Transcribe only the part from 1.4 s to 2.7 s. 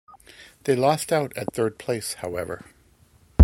third place however.